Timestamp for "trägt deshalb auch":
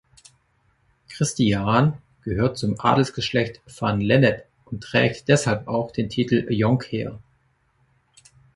4.81-5.91